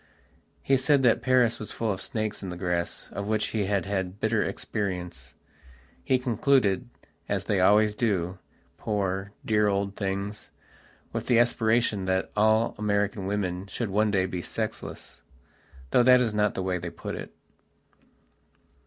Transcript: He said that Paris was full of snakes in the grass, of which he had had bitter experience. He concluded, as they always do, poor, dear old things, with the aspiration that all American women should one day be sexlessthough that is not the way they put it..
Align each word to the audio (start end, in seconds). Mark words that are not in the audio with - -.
He 0.63 0.77
said 0.77 1.03
that 1.03 1.21
Paris 1.21 1.59
was 1.59 1.71
full 1.71 1.91
of 1.91 2.01
snakes 2.01 2.41
in 2.41 2.49
the 2.49 2.57
grass, 2.57 3.11
of 3.13 3.27
which 3.27 3.49
he 3.49 3.65
had 3.65 3.85
had 3.85 4.19
bitter 4.19 4.41
experience. 4.41 5.35
He 6.03 6.17
concluded, 6.17 6.89
as 7.29 7.43
they 7.43 7.59
always 7.61 7.93
do, 7.93 8.39
poor, 8.79 9.31
dear 9.45 9.67
old 9.67 9.95
things, 9.95 10.49
with 11.13 11.27
the 11.27 11.37
aspiration 11.37 12.05
that 12.05 12.31
all 12.35 12.73
American 12.79 13.27
women 13.27 13.67
should 13.67 13.91
one 13.91 14.09
day 14.09 14.25
be 14.25 14.41
sexlessthough 14.41 15.21
that 15.91 16.19
is 16.19 16.33
not 16.33 16.55
the 16.55 16.63
way 16.63 16.79
they 16.79 16.89
put 16.89 17.13
it.. 17.13 17.35